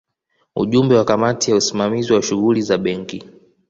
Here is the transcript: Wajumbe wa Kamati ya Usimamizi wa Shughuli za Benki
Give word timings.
Wajumbe 0.55 0.95
wa 0.95 1.05
Kamati 1.05 1.51
ya 1.51 1.57
Usimamizi 1.57 2.13
wa 2.13 2.21
Shughuli 2.21 2.61
za 2.61 2.77
Benki 2.77 3.23